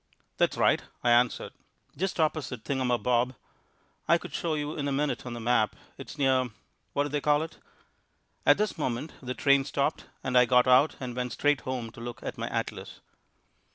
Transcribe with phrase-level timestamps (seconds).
[0.37, 1.53] "That's right," I answered,
[1.95, 3.35] "just opposite Thingumabob.
[4.07, 5.75] I could show you in a minute on the map.
[5.95, 6.49] It's near
[6.93, 7.59] what do they call it?"
[8.43, 12.01] At this moment the train stopped, and I got out and went straight home to
[12.01, 12.99] look at my atlas.